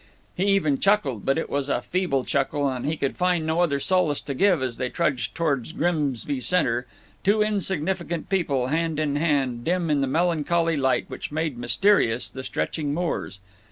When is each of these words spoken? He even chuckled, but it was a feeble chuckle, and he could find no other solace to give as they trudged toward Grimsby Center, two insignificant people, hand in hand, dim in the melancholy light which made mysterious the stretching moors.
He 0.35 0.45
even 0.45 0.79
chuckled, 0.79 1.25
but 1.27 1.37
it 1.37 1.47
was 1.47 1.69
a 1.69 1.79
feeble 1.83 2.23
chuckle, 2.25 2.67
and 2.67 2.87
he 2.87 2.97
could 2.97 3.15
find 3.15 3.45
no 3.45 3.61
other 3.61 3.79
solace 3.79 4.19
to 4.21 4.33
give 4.33 4.63
as 4.63 4.77
they 4.77 4.89
trudged 4.89 5.35
toward 5.35 5.71
Grimsby 5.77 6.41
Center, 6.41 6.87
two 7.23 7.43
insignificant 7.43 8.27
people, 8.27 8.65
hand 8.69 8.99
in 8.99 9.15
hand, 9.17 9.63
dim 9.63 9.91
in 9.91 10.01
the 10.01 10.07
melancholy 10.07 10.75
light 10.75 11.05
which 11.07 11.31
made 11.31 11.55
mysterious 11.55 12.31
the 12.31 12.41
stretching 12.43 12.95
moors. 12.95 13.39